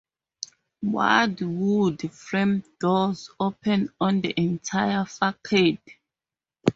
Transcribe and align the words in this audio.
Wide 0.81 1.41
wood-frame 1.43 2.63
doors 2.79 3.29
open 3.39 3.93
on 4.01 4.19
the 4.21 4.33
entire 4.35 5.05
facade. 5.05 5.77